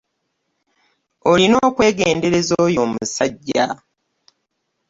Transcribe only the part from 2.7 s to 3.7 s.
omusajja.